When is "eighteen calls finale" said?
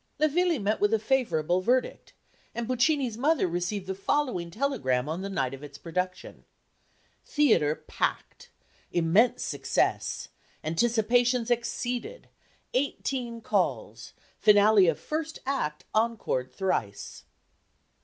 12.73-14.87